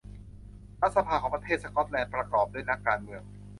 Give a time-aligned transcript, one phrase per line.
[0.81, 3.21] รัฐสภาของประเทศสก๊อตแลนด์ประกอบด้วยนักการเมือง